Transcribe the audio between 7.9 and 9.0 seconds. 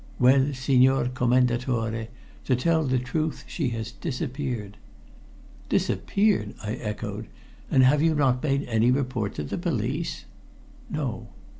you not made any